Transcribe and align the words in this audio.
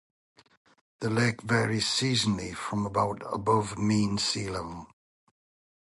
The 0.99 1.11
lake 1.11 1.43
varies 1.43 1.85
seasonally 1.85 2.55
from 2.55 2.87
about 2.87 3.21
above 3.31 3.77
mean 3.77 4.17
sea 4.17 4.49
level. 4.49 4.87